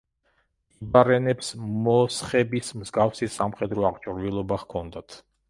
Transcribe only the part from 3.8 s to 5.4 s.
აღჭურვილობა ჰქონდათ.